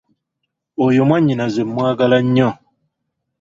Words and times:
Oyo 0.85 1.01
mwannyinaze 1.07 1.61
mwagala 1.71 2.17
nnyo. 2.25 2.49